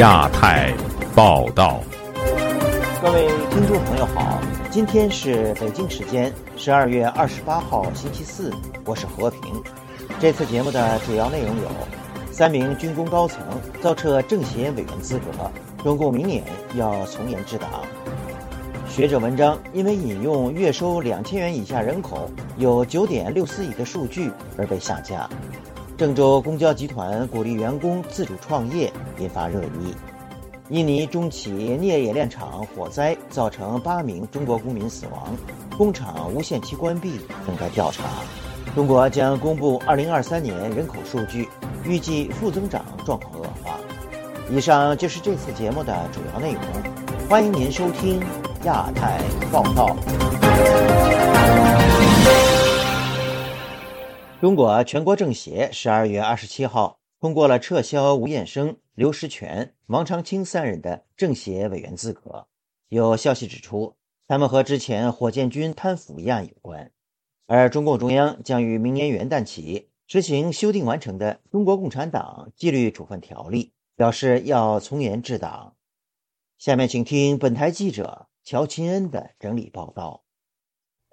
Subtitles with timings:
[0.00, 0.72] 亚太
[1.14, 1.78] 报道，
[3.02, 8.50] 各位听众朋友好，今天是北京时间十二月二十八号星期四，
[8.86, 9.62] 我是和平。
[10.18, 11.68] 这次节目的主要内容有：
[12.32, 13.42] 三名军工高层
[13.82, 15.50] 遭撤政协委员资格，
[15.84, 16.42] 中共明年
[16.76, 17.68] 要从严治党；
[18.88, 25.28] 学者文章因为引用月收两千元以下人口有九点六四亿的数据而被下架。
[26.00, 29.94] 郑州公交集团鼓励员工自主创业，引发热议。
[30.70, 35.36] 印尼中企镍冶炼厂火灾造成八名中国公民死亡，
[35.76, 38.02] 工厂无限期关闭，等待调查。
[38.74, 41.46] 中国将公布2023年人口数据，
[41.84, 43.78] 预计负增长状况恶化。
[44.50, 46.62] 以上就是这次节目的主要内容，
[47.28, 48.22] 欢迎您收听
[48.64, 49.20] 亚太
[49.52, 49.94] 报道。
[54.40, 62.46] 中国全国政协十二月二十七号通过了撤销吴彦生、刘石泉、王长青三人的政协委员资格。
[62.88, 66.90] 有消息指出，他们和之前火箭军贪腐一案有关。
[67.46, 75.76] 而中共中央将于明年元旦起执行修订完成的《中国共产党纪律处分条例》，表示要从严治党。
[76.56, 80.22] 下面请听本台记者乔钦恩的整理报道。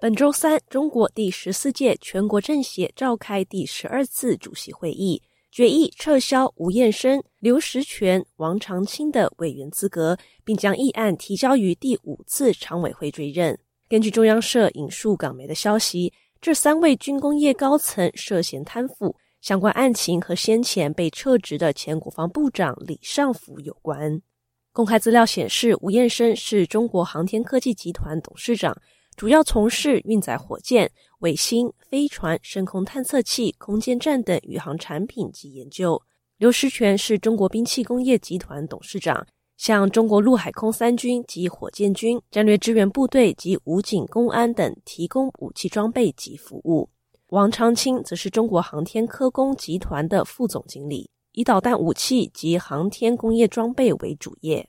[0.00, 13.58] 本周三，中国第十四届全国政协召开第十二次主席会议，决议撤销吴彦生、刘石泉、王长青的委员资格，并将议案提交于第五次常委会追认。
[13.88, 24.22] 根据中央社引述港媒的消息，这三位军工业高层涉嫌贪腐，相关案情和先前被撤职的前国防部长李尚福有关。
[24.70, 28.80] 公开资料显示，吴彦生是中国航天科技集团董事长。
[29.18, 30.88] 主要从事运载火箭、
[31.18, 36.00] 卫星、飞船、深空探测器、空间站等宇航产品及研究。
[36.36, 46.88] 刘石泉是中国兵器工业集团董事长，向中国陆海空三军及火箭军战略支援部队及武警、公安等提供武器装备及服务。
[47.30, 54.68] 王长青则是中国航天科工集团的副总经理，以导弹武器及航天工业装备为主业。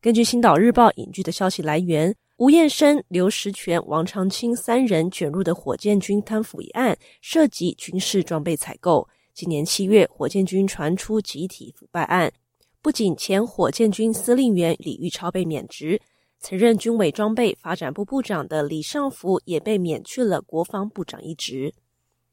[0.00, 2.16] 根据《星岛日报》引据的消息来源。
[2.40, 9.06] 吴彦生、刘石泉、王长青三人卷入的火箭军贪腐一案，涉及军事装备采购。
[9.34, 12.32] 今年七月，火箭军传出集体腐败案，
[12.80, 16.00] 不仅前火箭军司令员李玉超被免职，
[16.38, 21.74] 曾任军委装备发展部部长的李尚福也被免去了国防部长一职。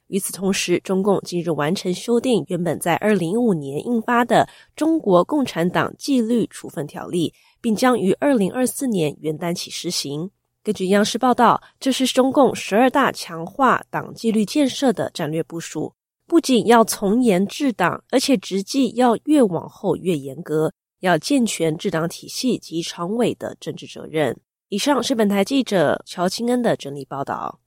[0.07, 4.45] 与此同时，中共近日完成修订原本在二零一五年印发的
[4.75, 7.29] 《中国共产党纪律处分条例》。
[7.61, 10.29] 并将于二零二四年元旦起施行。
[10.63, 15.93] 根据央视报道，这是中共十二大强化党纪律建设的战略部署，
[16.25, 24.39] 不仅要从严治党，而且执纪要越往后越严格，要健全治党体系及常委的政治责任。
[24.69, 27.59] 以上是本台记者乔清恩的整理报道。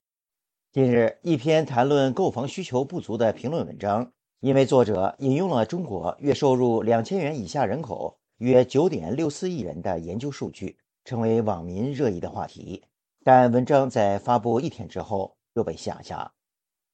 [0.73, 8.21] 近日，一篇谈论购房需求不足的评论文章，因为作者引用了中国月收入两千元以下人口。
[8.39, 12.85] 约九点六四亿人的研究数据成为网民热议的话题，
[13.25, 16.33] 但文章在发布一天之后又被下架。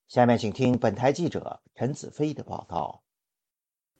[0.08, 3.02] 下面请听本台记者陈子飞的报道。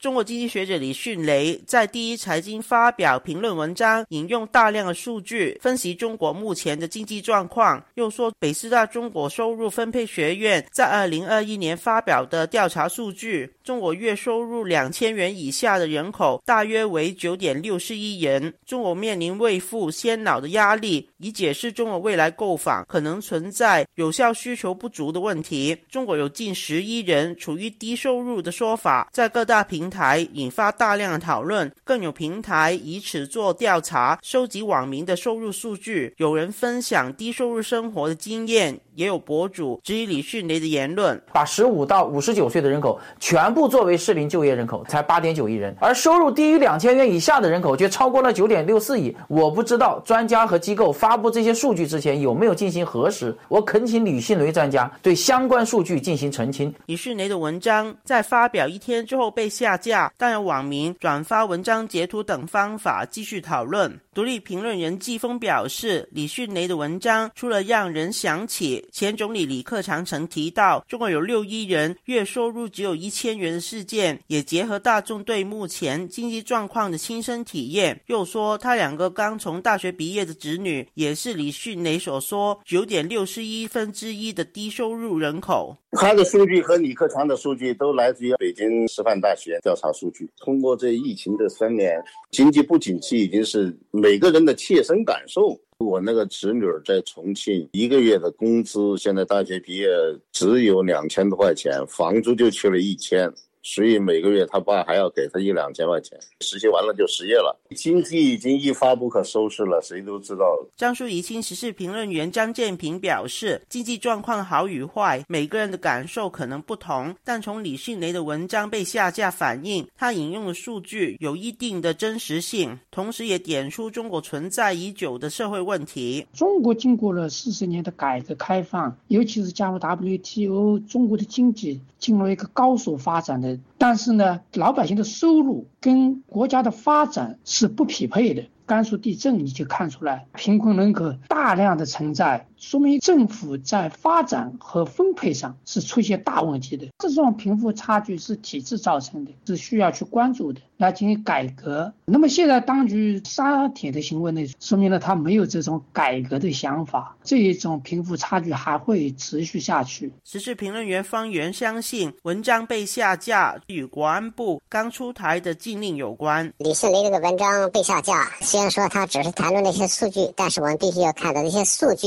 [0.06, 7.84] 中国经济学者李迅雷在第一财经发表评论文章，引用大量的数据分析中国目前的经济状况。
[7.94, 18.54] 又说，北师大中国收入分配学院在二零二一年发表的调查数据，中国月收入两千元以下的人口大约为九点六四亿人。
[18.64, 25.76] 中国面临未富先老的压力，以解释中国未来购房可能存在有效需求不足的问题。
[25.90, 29.90] 中国有近十亿人处于低收入的说法，在各大平。
[29.95, 36.12] 台台引发大量的讨论，更有平台以此做调查，收集网民的收入数据。
[36.18, 41.22] 有人分享低收入生活的经验，也有博主质疑李迅雷的言论。
[41.32, 49.16] 把十五到五十九岁的人口全部作为适龄就业人口，才八点九亿人，而收入低于两千元以下的人口却超过了九点六四亿。
[49.28, 53.32] 我不知道专家和机构发布这些数据之前有没有进行核实。
[53.48, 56.74] 我恳请李迅雷专家对相关数据进行澄清。
[56.86, 59.76] 李迅雷的文章在发表一天之后被下。
[59.76, 64.00] 架，但有网民转发文章截图等方法继续讨论。
[64.14, 78.00] 独立评论人季风表示，李迅雷的文章除了让人想起前总理李克强曾提到，中国有六亿人月收入只有一千元的事件，也结合大众对目前经济状况的亲身体验。
[78.06, 85.76] 又说，他两个刚从大学毕业的子女，也是李迅雷所说九点六十一分之一的低收入人口。
[85.92, 90.28] 他的数据和李克强的数据都来自于北京师范大学调查数据。
[90.36, 91.98] 通过这疫情的三年，
[92.30, 95.58] 经济不景气已经是每个人的切身感受。
[95.78, 99.86] 我那个侄女在重庆，一个月的工资现在大学毕业
[100.32, 103.30] 只有两千多块钱，房租就去了一千。
[103.68, 107.58] 所以每个月他爸还要给他一两千块钱，实习完了就失业了。
[107.74, 110.44] 经济已经一发不可收拾了，谁都知道。
[110.76, 117.12] 江苏宜兴时事评论员张建平表示，经济状况好与坏，每个人的感受可能不同。
[117.24, 126.24] 但从李迅雷的文章被下架反映，他引用的数据有一定的真实性，同时也点出中国存在已久的社会问题。
[126.32, 133.55] 中国经过了四十年的改革开放，尤其是加入 WTO，中国的经济进入一个高速发展的。
[133.78, 138.44] 但是呢，老百姓的收入跟国家的发展是不匹配的。
[138.66, 142.48] 甘肃地震你就看出来，贫困人口大量的存在。
[142.58, 151.92] 说明政府在发展和分配上是出现大问题的，这种贫富差距是体制造成的，是需要去关注的，来进行改革。
[152.04, 160.12] 那么现在当局杀铁的行为呢，说明了他没有这种改革的想法，这一种贫富差距还会持续下去。
[160.24, 166.50] 时事评论员方源相信，文章被下架与国安部刚出台的禁令有关。
[166.58, 172.06] 李迅雷这个文章被下架，虽然说他只是谈论那些数据，但是我们必须要看到那些数据。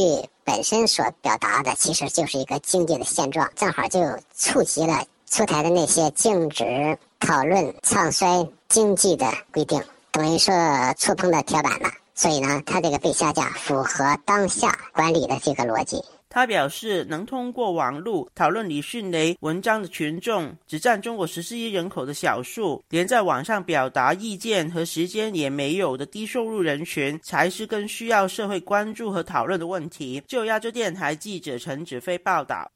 [0.50, 4.02] 本身所表达的其实就是一个经济的现状，正好就
[4.36, 9.80] 触及了出台的那些禁止讨论唱衰经济的规定，
[10.10, 10.52] 等于说
[10.98, 11.92] 触碰到铁板了。
[12.16, 16.04] 所以呢，他这个被下架符合当下管理的这个逻辑。
[16.30, 30.22] 他表示，能通过网络讨论李迅雷文章的群众，只占中国十四亿人口的小数，连在网上表达意见和时间也没有的低收入人群，才是更需要社会关注和讨论的问题。
[30.28, 32.72] 就亚洲电台记者陈子飞报道。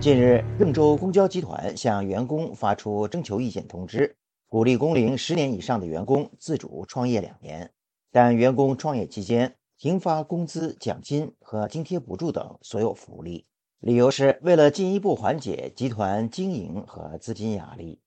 [0.00, 4.16] 近日，郑州公交集团向员工发出征求意见通知，
[4.48, 7.70] 鼓励工龄十年以上的员工自主创业两年，
[8.10, 13.44] 但员工创业期间停发工资、奖金和津贴补助等所有福利，
[13.80, 18.00] 理由是为了进一步缓解集团经营和资金压力。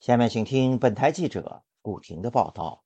[0.00, 2.84] 下面请听本台记者古婷的报道。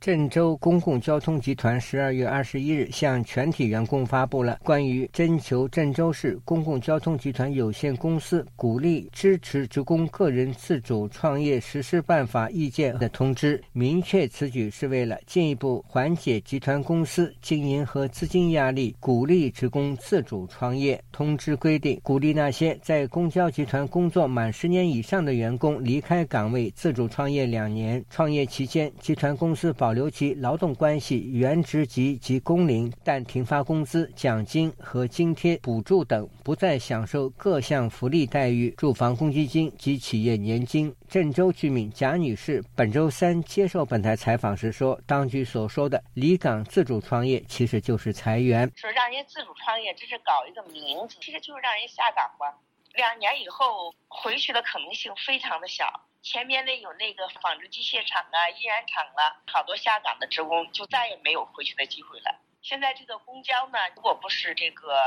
[0.00, 21.02] 郑州公共交通集团十二月二十一日向全体员工发布了关于征求郑州市公共交通集团有限公司鼓励支持职工个人自主创业实施办法意见的通知，明确此举是为了进一步缓解集团公司经营和资金压力，鼓励职工自主创业。
[21.10, 29.87] 通知规定，鼓励那些在公交集团工作满十年以上的员工离开岗位自主创业两年，创业期间集团公司保。
[29.88, 40.94] 保留其劳动关系原职级及工龄，但停发工资、奖金和津贴、补助等，不再享受各项福利待遇、住房公积金及企业年金。
[41.08, 48.70] 郑州居民贾女士本周三接受本台采访时说：“当局所说的离岗自主创业，其实就是裁员。
[48.76, 52.58] 说让人自主创业，只是搞一个名字，其实就是让人下岗吧。
[52.94, 62.40] 两年以后回去的可能性非常的小。”前面呢有那个纺织机械厂啊、印染厂啊，好多下岗的职工就再也没有回去的机会了。
[62.60, 65.00] 现在这个公交呢，如果不是这个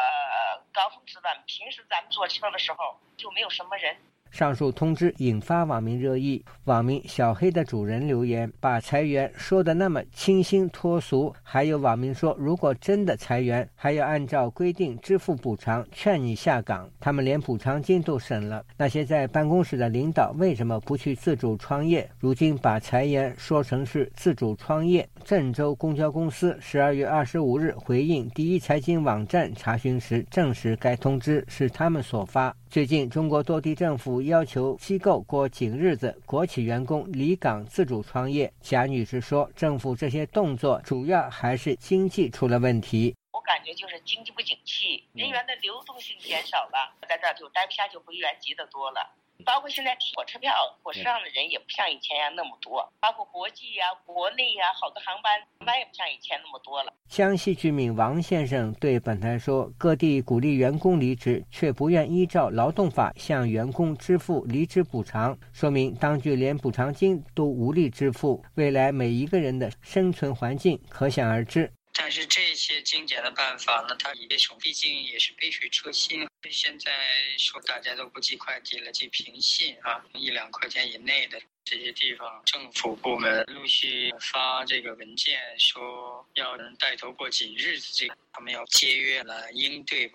[0.71, 3.97] 高峰时段，平时咱们坐车的时候就没有什么人。
[4.31, 16.89] 上述通知引发网民热议，网民小黑的主人留言把裁员说的那么清新脱俗，还有网民说如果真的裁员，还要按照规定支付补偿，劝你下岗。
[16.99, 18.63] 他们连补偿金都省了。
[18.77, 22.09] 那些在办公室的领导为什么不去自主创业？
[22.17, 25.07] 如今把裁员说成是自主创业。
[25.25, 32.55] 郑州公交公司十二月二十五日回应第一财经网站查询时证实，该通知是他们所发。
[32.69, 38.51] 最近，中国多地政府要求机构过紧日子，国企员工离岗自主创业。
[38.61, 43.15] 贾女士说：“政府这些动作主要还是经济出了问题。
[43.31, 49.09] 我感觉就是经济不景气，人员的流动性减少了，在这儿就待不下去，回原籍的多了。
[49.45, 56.93] 包括现在火车票，火车上的人也不像以前呀那么多，包括国际呀、国内呀，好多航班航班也不像以前那么多了。
[57.07, 76.27] 湘西居民王先生对本台说：“各地鼓励员工离职，却不愿依照劳动法向员工支付离职补偿，说明当局连补偿金都无力支付，未来每一个人的生存环境可想而知。”但是这些精简的办法呢，它也从毕竟也是杯水车薪。
[76.49, 76.91] 现在
[77.37, 90.11] 说大家都不寄快递了，寄平信啊，一两块钱以内的这些地方，政府部门陆续发这个文件，说要带头过紧日子，这个他们要节约来应对。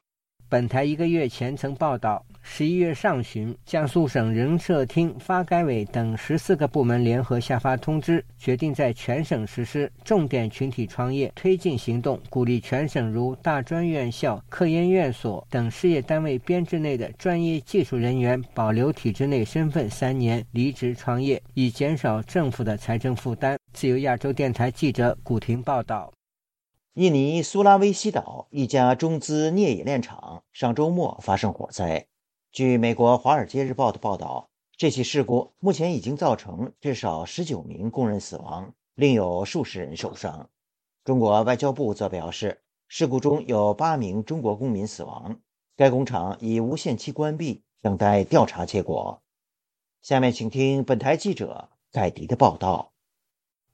[0.49, 23.59] 本台一个月前曾报道，十一月上旬，江苏省人社厅、发改委等十四个部门联合下发通知，决定在全省实施重点群体创业推进行动，鼓励全省如大专院校、科研院所等事业单位编制内的专业技术人员保留体制内身份三年，离职创业，以减少政府的财政负担。
[23.75, 26.11] 自由亚洲电台记者古婷报道。
[26.95, 32.07] 印尼苏拉威西岛一家中资镍冶炼厂上周末发生火灾。
[32.57, 34.49] 据美国《华尔街日报》的报道，
[34.79, 40.49] 这起事故目前已经造成至少十九名工人死亡，另有数十人受伤。
[41.05, 45.39] 中国外交部则表示，事故中有八名中国公民死亡，
[45.77, 49.21] 该工厂已无限期关闭，等待调查结果。
[50.01, 52.95] 下面请听本台记者盖迪的报道。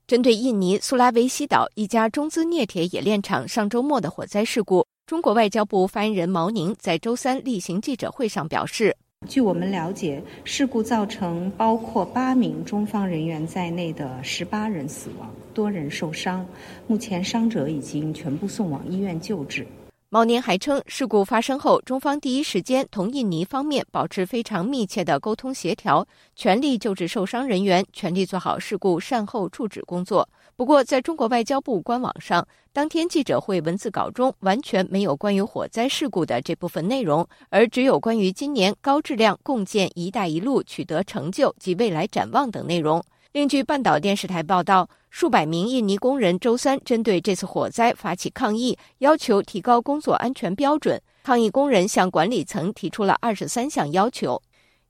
[0.08, 8.96] 针对印尼苏拉威西岛一家中资镍铁冶炼厂上周末的火灾事故，中国外交部发言人毛宁在周三例行记者会上表示
[9.28, 16.46] ：“据我们了解，事故造成包括八名中方人员在内的十八人死亡，多人受伤，
[16.86, 19.66] 目前伤者已经全部送往医院救治。”
[20.08, 26.06] 毛宁还称，事故发生后，中方第一时间同印尼方面保持非常密切的沟通协调，
[26.36, 30.28] 全力救治受伤人员，全力做好事故善后处置工作。
[30.54, 43.02] 不过，在中国外交部官网上，当天记者会文字稿中完全没有关于火灾事故的这部分内容，而只有关于今年高质量共建“一带一路”取得成就及未来展望等内容。
[43.32, 51.00] 另据半岛电视台报道，数百名印尼工人周三针对这次火灾发起抗议，要求提高工作安全标准。
[51.22, 54.40] 抗议工人向管理层提出了二十三项要求。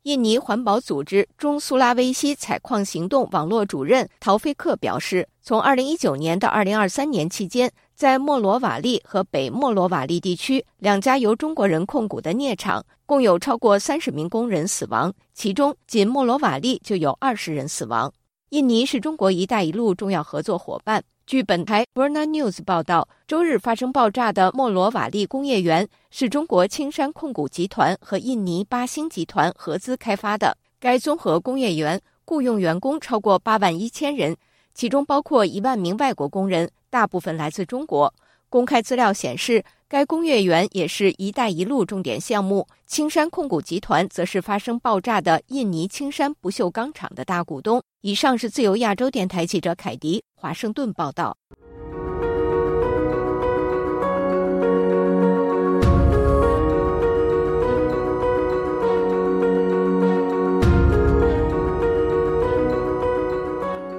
[0.05, 18.13] 印尼环保组织中苏拉威西采矿行动网络主任陶菲克表示，从二零一九年到二零二三年期间，在莫罗瓦利和北莫罗瓦利地区两家由中国人控股的镍厂，共有超过三十名工人死亡，其中仅莫罗瓦利就有二十人死亡。
[18.49, 21.05] 印尼是中国“一带一路”重要合作伙伴。
[21.25, 30.57] 据本台 Burna News 报道，周日发生爆炸的莫罗瓦利工业园是中国青山控股集团和印尼巴星集团合资开发的。
[30.81, 34.37] 该综合工业园雇佣员工超过八万一千人，
[34.75, 38.13] 其中包括一万名外国工人，大部分来自中国。
[38.49, 42.67] 公开资料显示，该工业园也是一带一路重点项目。
[42.87, 47.81] 青山控股集团则是发生爆炸的印尼青山不锈钢厂的大股东。
[48.03, 51.39] 以上是自由亚洲电台记者凯迪华盛顿报道。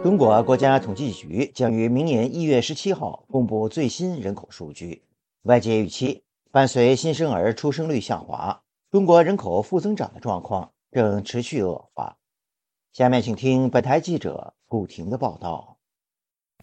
[0.04, 5.02] 中国国家统计局将于明年一月十七号公布最新人口数据。
[5.44, 12.18] 外界预期，伴随新生儿出生率下滑，中国人口负增长的状况正持续恶化。
[12.92, 15.73] 下面请听本台记者古婷的报道。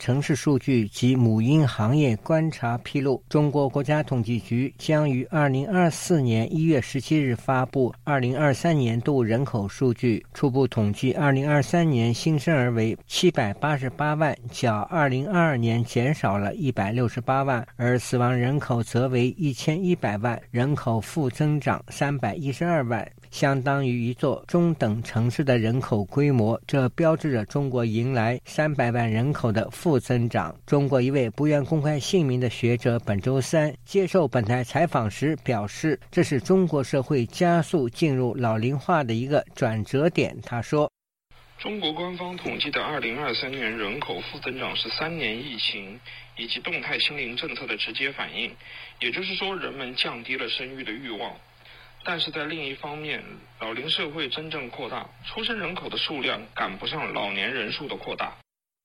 [0.01, 10.25] 城市数据及母婴行业观察披露，中国国家统计局将于二零二四年一月十七日发布二零二三年度人口数据。
[10.33, 23.07] 初步统计，二零二三年新生儿为七百八十八万，较二零二二年减少了一百六十八万，而死亡人口则为一千一百万，人口负增长三百一十二万。
[23.31, 30.55] 相当于一座中等城市的人口规模，这标志着中国迎来三百万人口的负增长。
[30.67, 40.91] 中国一位不愿公开姓名的学者本周三接受本台采访时表示：“这是中国社会加速进入老龄化的一个转折点。”他说
[41.59, 45.99] ：“中国官方统计的二零二三年人口负增长是三年疫情
[46.37, 48.51] 以及动态清零政策的直接反应，
[49.01, 51.33] 也就是说，人们降低了生育的欲望。”
[52.05, 53.23] 但是在另一方面，
[53.61, 58.37] 老龄社会真正扩大，出生人口的数量赶不上老年人数的扩大。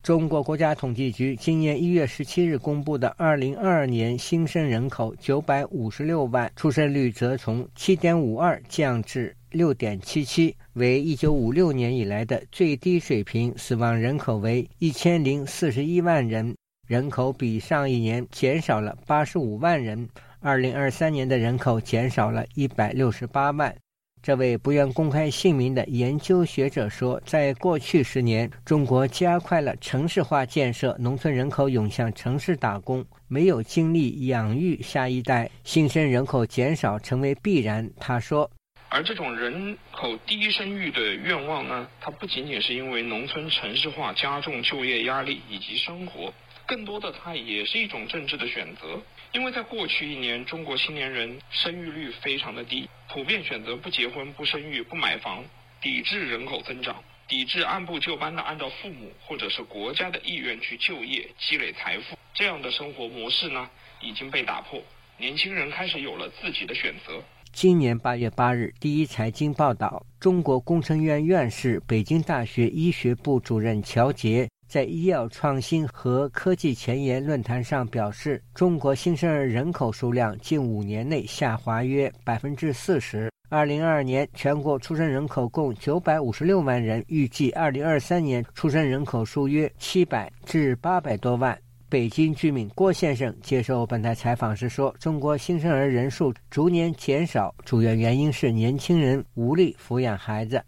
[0.04, 13.58] 中国国家统计局今年一月十七日公布的二零二二年新生人口九百五十六万，出生率则从七点五二降至六点七七，为一九五六年以来的最低水平。
[13.58, 16.56] 死亡人口为一千零四十一万人，
[16.88, 20.08] 人口比上一年减少了八十五万人。
[20.46, 23.76] 二零二三年的人口减少了一百六十八万。
[24.22, 37.90] 这位不愿公开姓名的研究学者说，在过去十年，中国加快了城市化建设，农村人口涌向城市打工，没有精力养育下一代，新生人口减少成为必然。
[38.00, 38.48] 他说，
[38.96, 46.34] 而这种人口低生育的愿望呢，它不仅仅是因为农村城市化加重就业压力以及生活，
[46.66, 48.98] 更多的它也是一种政治的选择。
[49.34, 55.44] 因为在过去一年，中国青年人生育率非常的低，普遍选择不结婚、不生育、不买房，
[55.82, 64.82] 抵制人口增长，抵制按部就班的按照父母或者是国家的意愿去就业、积累财富，这样的生活模式呢已经被打破，
[65.18, 67.22] 年轻人开始有了自己的选择。
[67.56, 74.46] 今年八月八日，第一财经报道，中国工程院院士、北京大学医学部主任乔杰。
[74.68, 83.32] 在医药创新和科技前沿论坛上表示，中国新生儿人口数量近五年内下滑约百分之四十。
[83.48, 91.58] 二零二二年全国出生人口共九百五十六万人，预计二零二三年出生人口数约七百至八百多万。
[91.96, 100.62] 北京居民郭先生接受本台采访时说：“中国新生儿人数逐年减少，主要原因是年轻人无力抚养孩子。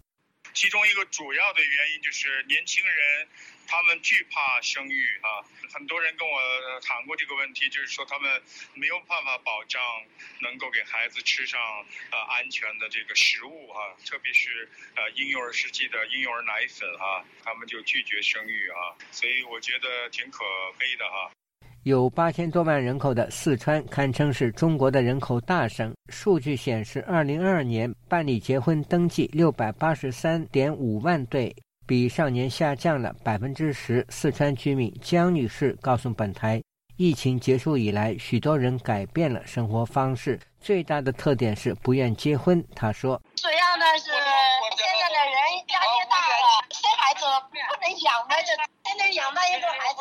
[0.58, 3.28] 其中一个主要的原因就是年轻人。”
[3.70, 6.40] 他们惧怕生育啊，很多人跟我
[6.80, 9.78] 谈过这个问题，就是说他们没有办法保障
[10.40, 11.60] 能够给孩子吃上
[12.10, 20.46] 呃安全的这个食物哈，特别是呃婴幼儿时期的婴幼儿奶粉哈，他们就拒绝生育啊，所以我觉得挺可
[20.78, 21.30] 悲的哈。
[21.84, 31.54] 有八千多万人口的四川堪称是中国的人口大省，数据显示，二零二二年办理结婚登记六百八十三点五万对。
[31.86, 34.04] 比上年下降了百分之十。
[34.10, 36.62] 四川居民江女士告诉本台，
[36.98, 42.60] 疫情结束以来，许多人改变了生活方式，最大的特点是不愿结婚。
[42.74, 45.38] 他说：“主要呢是现在的人
[45.68, 48.50] 压力大了，生孩子不能养孩子，
[48.84, 50.00] 现在养大一个孩子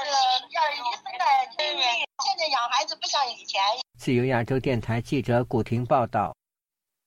[0.50, 1.25] 要一生的
[1.56, 1.84] 经历，
[2.25, 3.62] 现在养孩子不像以前。”
[4.00, 6.36] 自由亚洲电台记者古婷报道。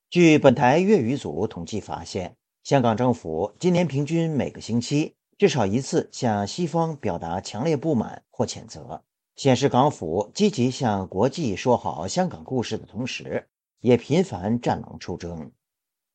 [0.09, 2.37] 据本台粤语组统计发现。
[2.63, 9.03] 香港政府今年平均每个星期至少一次向西方表达强烈不满或谴责，
[9.41, 13.47] 显示港府积极向国际说好香港故事的同时，
[13.81, 15.51] 也频繁战狼出征。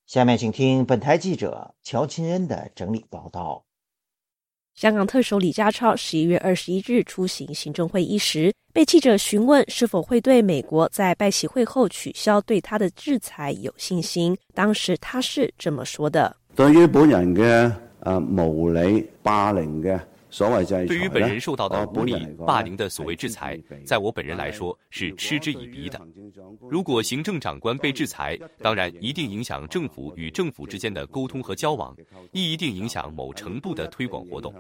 [0.06, 3.66] 下面请听本台记者乔钦恩的整理报道。
[4.76, 14.38] 香港特首李家超十一月二十一日出席行政会议时，被记者询问是否会对美国在拜习会后取消对他的制裁有信心。
[14.54, 20.00] 当时他是这么说的：“对于本人嘅啊无理霸凌嘅。”
[20.88, 26.00] 对于本人受到的无理霸凌的所谓制裁，在我本人来说是嗤之以鼻的。
[26.70, 31.96] 如果行政长官被制裁，当然一定影响政府与政府之间的沟通和交往，
[32.34, 34.54] 亦一定影响某程度的推广活动。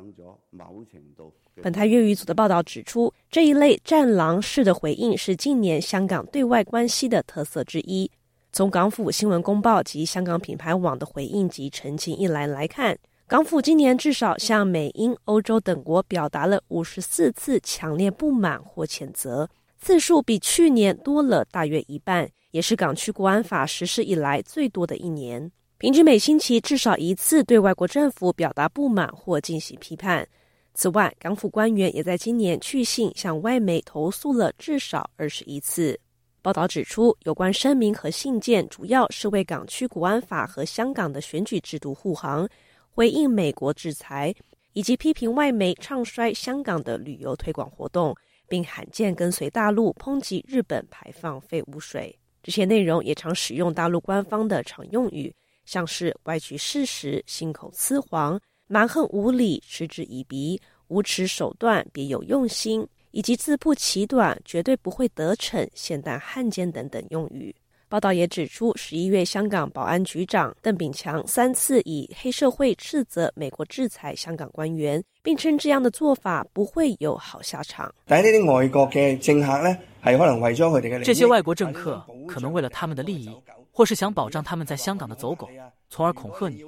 [1.62, 8.10] 本台粤语组的报道指出，这一类战狼式的回应是近年香港对外关系的特色之一。
[8.54, 12.98] 从港府新闻公报及香港品牌网的回应及澄清一栏来看。
[13.28, 25.52] 港府今年至少向美、英、欧洲等国表达了五十四次强烈不满或谴责，次数比去年多了大约一半，也是港区国安法实施以来最多的一年。
[25.80, 30.28] 平均每星期至少一次对外国政府表达不满或进行批判。
[30.76, 36.00] 此外，港府官员也在今年去信向外媒投诉了至少二十一次。
[36.44, 42.48] 报道指出，有关声明和信件主要是为港区国安法和香港的选举制度护航。
[42.96, 44.34] 回应美国制裁，
[44.72, 48.16] 以及批评外媒唱衰香港的旅游推广活动，
[48.48, 52.18] 并罕见跟随大陆抨击日本排放废污水。
[52.42, 67.54] 这些内容也常使用大陆官方的常用语，像是歪曲事实、信口雌黄、蛮横无理、嗤之以鼻、无耻手段、别有用心，以及自不其短、绝对不会得逞、现代汉奸等等用语。
[67.88, 77.94] 报道也指出，十一月香港保安局长邓炳强三次以黑社会斥责美国制裁香港官员，并称这样的做法不会有好下场。
[78.06, 83.30] 但係呢啲外國嘅政客呢，係可能為咗佢哋嘅这些外国政客可能为了他们的利益，
[83.72, 85.48] 或是想保障他们在香港的走狗，
[85.88, 86.64] 从而恐吓你。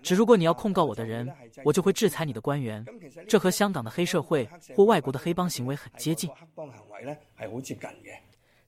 [0.00, 1.28] 只如果你要控告我的人，
[1.64, 2.84] 我就会制裁你的官员。
[3.28, 6.30] 这和香港的黑社会或外国的黑帮行为很接近。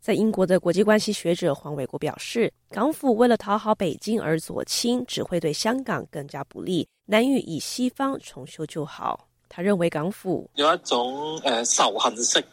[0.04, 9.26] 在英国的国际关系学者黄伟国表示，港府为了讨好北京而左倾，只会对香港更加不利，难以以西方重修旧好。
[9.48, 12.44] 他认为港府有一种呃仇恨式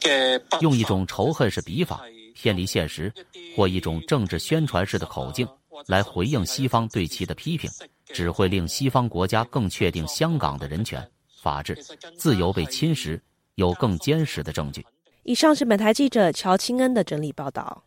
[0.00, 2.00] 嘅，用一种仇恨式笔法，
[2.34, 3.12] 偏离现实，
[3.54, 5.46] 或一种政治宣传式的口径
[5.86, 7.70] 来回应西方对其的批评，
[8.06, 11.06] 只会令西方国家更确定香港的人权、
[11.42, 11.74] 法治、
[12.16, 13.20] 自由被侵蚀，
[13.56, 14.82] 有更坚实的证据。
[15.28, 17.82] 以上是本台记者乔清恩的整理报道。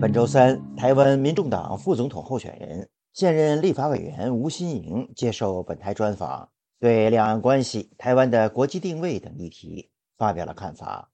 [0.00, 6.48] 本周三，台湾民众党副总统候选人、现任立法委员吴新颖接受本台专访，
[6.80, 11.09] 对两岸关系、台湾的国际定位等议题发表了看法。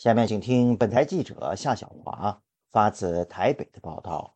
[0.00, 2.40] 下面请听本台记者夏小华
[2.72, 4.34] 发自台北的报道。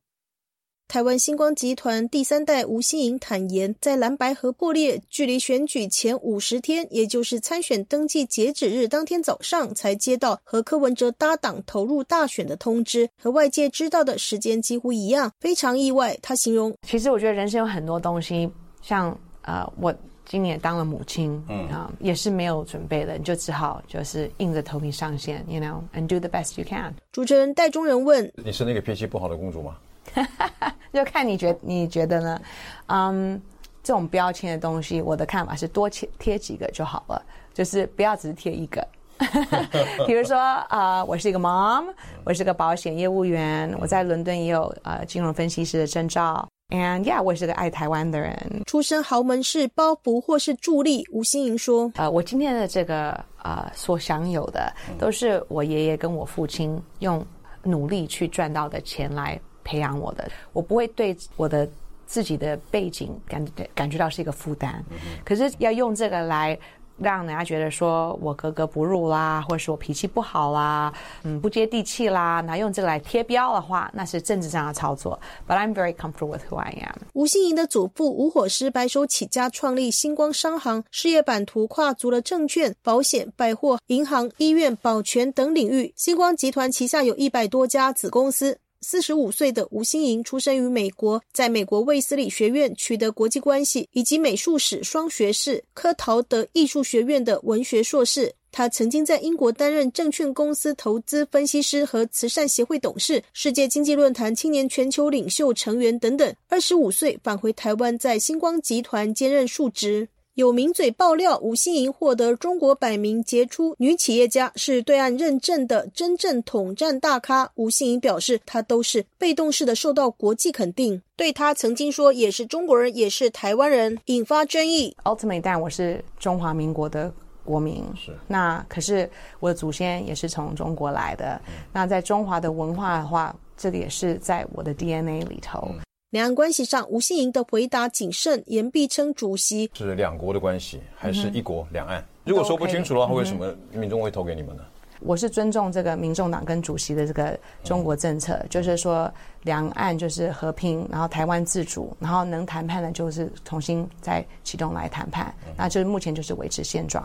[0.89, 16.15] 台湾星光集团第三代吴欣颖坦言，在蓝白河破裂，距离选举前五十天，也就是参选登记截止日当天早上，才接到和柯文哲搭档投入大选的通知，和外界知道的时间几乎一样，非常意外。
[16.21, 19.95] 他形容：其实我觉得人生有很多东西，像呃我。
[20.25, 26.95] 今年当了母亲，嗯啊，也是没有准备的，你就只好就是硬着头皮上线，you know，and do the best you can。
[27.13, 29.77] 主持人戴中人问：“你是那个脾气不好的公主吗？”
[30.93, 32.41] 就看你觉你觉得呢？
[32.87, 33.41] 嗯，
[33.83, 37.21] 这种标签的东西，我的看法是多贴贴几个就好了，
[37.53, 38.87] 就是不要只是贴一个。
[40.07, 41.87] 比如说啊，我是一个 mom，
[42.25, 46.47] 我是个保险业务员，我在伦敦也有呃金融分析师的证照。
[46.75, 48.37] And yeah，我也是个爱台湾的人。
[48.67, 51.07] 出身豪门是包袱或是助力？
[51.13, 53.13] 吴欣莹说：“呃，我今天的这个
[53.45, 57.25] 呃所享有的，都是我爷爷跟我父亲用
[57.63, 60.29] 努力去赚到的钱来培养我的。
[60.53, 61.69] 我不会对我的
[62.07, 64.83] 自己的背景感感觉到是一个负担，
[65.25, 66.59] 可是要用这个来。”
[66.97, 75.19] 让人家觉得说我格格不入啦，或者是我脾气不好啦，嗯，不接地气啦，那用这个来贴标的话，那是政治上的操作。
[75.49, 77.03] But I'm very comfortable with who I am。
[77.13, 85.93] 吴欣莹的祖父吴火师白手起家创立星光商行，事业版图跨足了证券、保险、百货、银行、医院、保全等领域。
[85.97, 88.59] 星光集团旗下有一百多家子公司。
[88.87, 98.35] 四十五岁的吴欣莹出生于美国，在美国卫斯理学院取得国际关系以及美术史双学士，科陶德艺术学院的文学硕士。
[98.53, 106.33] 他曾经在英国担任证券公司投资分析师和慈善协会董事，世界经济论坛青年全球领袖成员等等。
[106.49, 110.07] 二十五岁返回台湾，在星光集团兼任数职。
[110.35, 117.53] 有名嘴爆料，吴欣莹获得中国百名杰出女企业家，是对岸认证的真正统战大咖。
[117.55, 121.01] 吴欣莹表示，她都是被动式的受到国际肯定。
[121.15, 124.97] 对她曾经说也是中国人，也是台湾人，引发争议。
[125.05, 131.41] Ultimately，但我是中华民国的国民，是那可是我的祖先也是从中国来的。
[131.73, 135.73] 那在中华的文化的话，这个也是在我的 DNA 里头。
[136.15, 142.05] 两岸关系上，吴欣莹的回答谨慎，言必称主席是两国的关系，还是一国两岸？
[142.23, 144.63] 如果说不清楚的话，为什么民众会投给你们呢？
[145.01, 157.03] 我是尊重这个民众党跟主席的这个中国政策，就是说两岸就是和平，然后台湾自主，然后能谈判的就是重新再启动来谈判，那就是目前就是维持现状。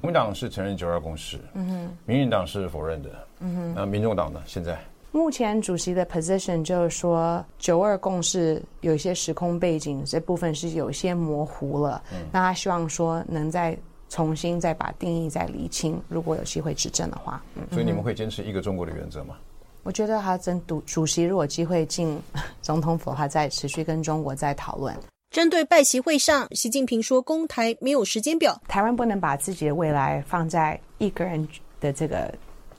[0.00, 4.40] 国民党是承认九二共识，嗯哼，民进党是否认的，嗯哼，那民众党呢？
[4.46, 4.78] 现在？
[5.12, 12.02] 目前主席的 position 就是说，九二共识有一些时空背景，这部分是有一些模糊了。
[12.32, 13.76] 那他希望说，能再
[14.08, 17.42] 重新再把定义再理清，如果有机会执政的话。
[17.70, 19.36] 所以你们会坚持一个中国的原则吗？
[19.82, 22.18] 我觉得他真主主席如果机会进
[22.62, 24.96] 总统府的话，再持续跟中国再讨论。
[25.30, 31.46] 针对拜习会上，习近平说，公台没有时间表，台湾不能把自己的未来放在一个人
[31.80, 32.32] 的这个。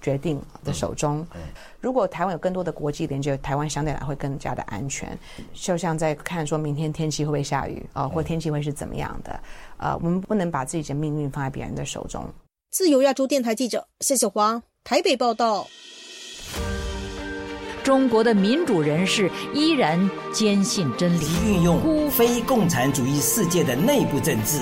[0.04, 1.26] 决定的手中。
[1.82, 5.18] 如果台湾有更多的国际连接，台湾相对来会更加的安全。
[5.54, 9.40] 就像在看说明天天气会不会下雨啊，或天气会是怎么样的？
[9.78, 12.24] 呃，我们不能把自己的命运放在别人的手中。
[12.70, 15.68] 自由亚洲电台记者谢小华台北报道。
[17.84, 24.62] 中国的民主人士依然坚信真理，运用非共产主义世界的内部政治。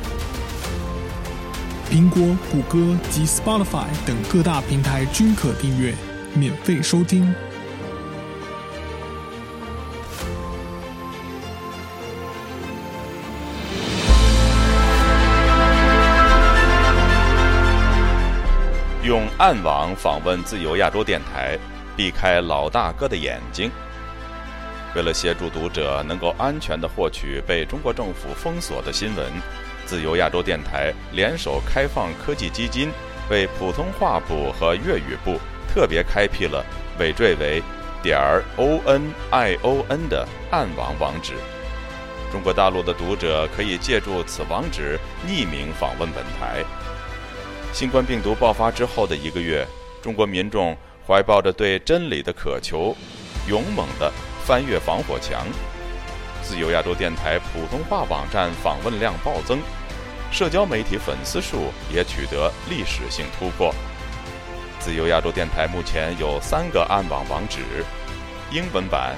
[1.91, 5.93] 苹果、谷歌及 Spotify 等各大平台均可订阅，
[6.33, 7.35] 免费收听。
[19.03, 21.59] 用暗网访问自由亚洲电台，
[21.97, 23.69] 避开老大哥的眼睛。
[24.95, 29.29] 为了协助读者能够安全的获取被中国政府封锁的新闻，
[29.91, 32.89] 自由亚洲电台联手开放科技基金，
[33.29, 36.65] 为普通话部和粤语部特别开辟了
[36.97, 37.61] 尾缀为
[38.01, 41.33] 点儿 o n i o n 的暗网网址。
[42.31, 46.63] 中国大陆的读者可以借助此网址匿名访问本台。
[47.73, 49.67] 新冠病毒爆发之后的一个月，
[50.01, 50.73] 中国民众
[51.05, 52.95] 怀抱着对真理的渴求，
[53.49, 54.09] 勇猛地。
[54.45, 55.45] 翻越防火墙，
[56.41, 59.59] 自由亚洲电台普通话网站访问量暴增，
[60.31, 63.73] 社交媒体粉丝数也取得历史性突破。
[64.79, 67.61] 自由亚洲电台目前有三个暗网网址：
[68.51, 69.15] 英文版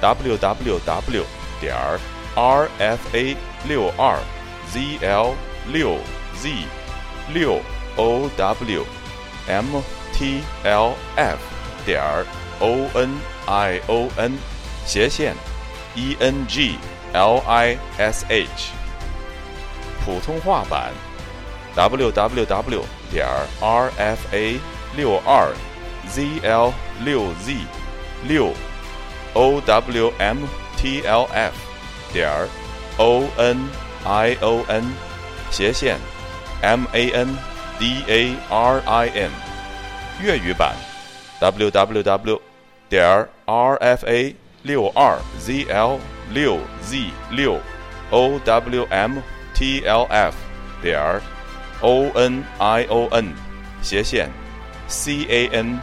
[0.00, 1.24] www
[1.60, 1.98] 点儿
[2.36, 4.18] rfa 六二
[4.72, 5.34] zl
[5.66, 5.98] 六
[6.40, 6.64] z
[7.34, 7.60] 六
[7.96, 8.88] owmtlf
[11.84, 12.24] 点儿
[12.60, 13.38] on。
[13.48, 14.32] i o n
[14.84, 15.34] 斜线
[15.94, 16.76] e n g
[17.14, 18.77] l i s h
[20.08, 20.90] 普通话版
[21.74, 22.82] ：w w w.
[23.12, 23.26] 点
[23.60, 24.58] r f a
[24.96, 25.52] 六二
[26.08, 26.72] z l
[27.04, 27.52] 六 z
[28.26, 28.54] 六
[29.34, 30.38] o w m
[30.78, 31.52] t l f.
[32.10, 32.48] 点
[32.96, 33.68] o n
[34.06, 34.84] i o n
[35.50, 35.98] 斜线
[36.62, 37.36] m a n
[37.78, 39.30] d a r i n。
[40.22, 40.74] 粤语版
[41.38, 42.40] ：w w w.
[42.88, 47.60] 点 r f a 六二 z l 六 z 六
[48.10, 49.22] o w m。
[49.58, 50.36] T l f
[50.80, 51.20] 点儿
[51.80, 53.34] O N I O N
[53.82, 54.30] 斜线
[54.88, 55.80] cantonese。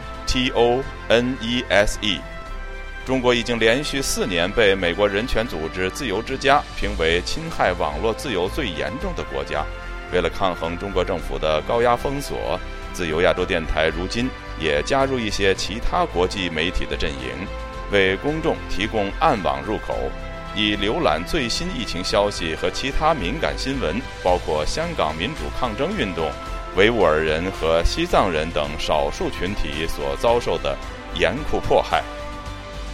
[3.04, 9.62] 中国已经连续四年被美国人权组织自由之家评为侵害网络自由最严重的国家。
[10.10, 12.58] 为了抗衡中国政府的高压封锁，
[12.94, 17.46] 自由亚洲电台如今也加入一些其他国际媒体的阵营。
[17.92, 20.10] 为公众提供暗网入口，
[20.56, 26.30] 以浏览最新疫情消息和其他敏感新闻，包括香港民主抗争运动、
[26.76, 30.74] 维吾尔人和西藏人等少数群体所遭受的
[31.14, 32.02] 严酷迫害。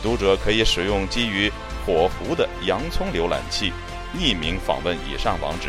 [0.03, 1.49] 读者可以使用基于
[1.87, 3.73] 火狐的洋葱浏览器，
[4.19, 5.69] 匿名访问以上网址。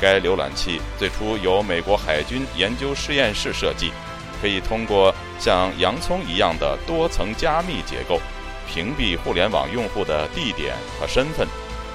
[0.00, 3.92] 该浏览器最初由美国海军研究实验室设计。
[4.40, 8.20] 可以通过像洋葱一样的多层加密结构，
[8.68, 11.48] 屏蔽互联网用户的地点和身份，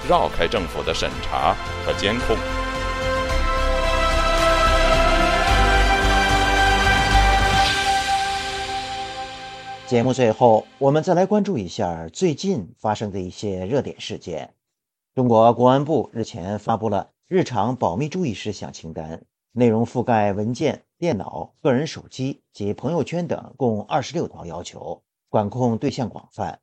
[0.10, 1.56] 绕开政府的审查
[1.86, 2.36] 和监控。
[9.88, 14.54] 节目最后，我们再来关注一下最近发生的一些热点事件。
[15.14, 19.24] 中国公安部日前发布了日常保密注意事项清单。
[19.56, 26.60] 内容覆盖文件、电脑、个人手机及朋友圈等，共二十六条要求，管控对象广泛，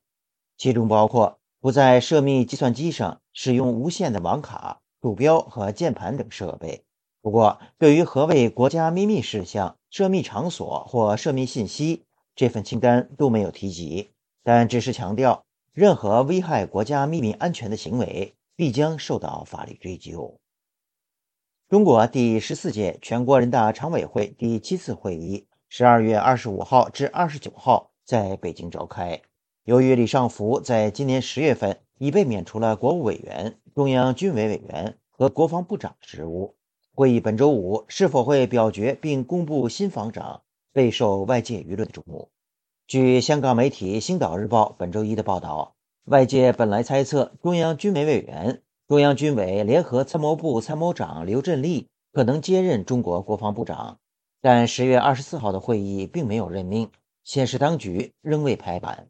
[0.61, 6.85] 其中包括不在涉密计算机上使用无线的网卡、鼠标和键盘等设备。
[7.19, 14.11] 不过，对于何谓国家秘密事项、涉密场所或涉密信息，这份清单都没有提及，
[14.43, 15.43] 但只是强调，
[15.73, 20.39] 任何危害国家秘密安全的行为必将受到法律追究。
[21.69, 29.19] 中国第十四届全国人大常委会第七次会议十二月二十五号至二十九号在北京召开。
[29.63, 36.55] 由于李尚福在今年十月份已被免除了国务委员、中央军委委员和国防部长职务，
[36.95, 40.41] 会议本周五是否会表决并公布新防长，
[40.73, 42.29] 备受外界舆论瞩目。
[42.87, 48.63] 据香港媒体《星岛日报》本周一的报道，外界本来猜测中央军委委员。
[48.87, 53.99] 中央军委联合参谋部参谋长刘振立可能接任中国国防部长，
[54.41, 56.89] 但十月二十四号的会议并没有任命，
[57.23, 59.07] 显示当局仍未拍板。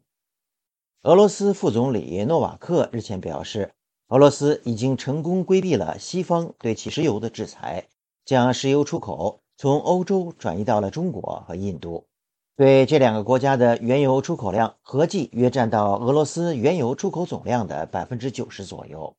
[1.04, 3.72] 俄罗斯副总理诺瓦克日前表示，
[4.06, 7.88] 俄罗斯已经成功规避了西方对其石油的制裁，
[8.24, 12.04] 将石油出口从欧洲转移到了中国和印度。
[12.54, 19.12] 对这两个国家的原油出口量合计约占到俄罗斯原油出口总量的百分之九十左右。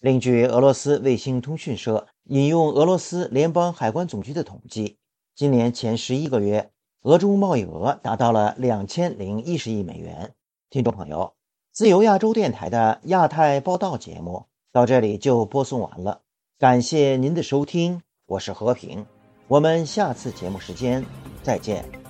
[0.00, 4.98] 另据俄罗斯卫星通讯社引用俄罗斯联邦海关总局的统计，
[5.34, 6.70] 今年前十一个月，
[7.04, 10.34] 俄中贸易额达到了两千零一十亿美元。
[10.68, 11.32] 听众朋友，
[11.72, 16.22] 自由亚洲电台的亚太报道节目到这里就播送完了，
[16.58, 19.06] 感谢您的收听，我是和平，
[19.46, 21.04] 我们下次节目时间
[21.42, 22.05] 再见。